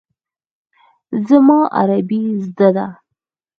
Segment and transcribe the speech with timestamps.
[1.27, 2.87] زما عربي زده ده.